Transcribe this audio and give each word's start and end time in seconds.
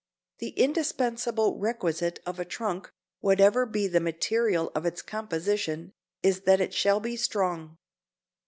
The 0.39 0.49
indispensable 0.59 1.59
requisite 1.59 2.21
of 2.25 2.39
a 2.39 2.43
trunk, 2.43 2.91
whatever 3.19 3.67
be 3.67 3.85
the 3.87 3.99
material 3.99 4.71
of 4.73 4.83
its 4.83 5.03
composition, 5.03 5.93
is 6.23 6.39
that 6.41 6.59
it 6.59 6.73
shall 6.73 6.99
be 6.99 7.15
strong. 7.15 7.77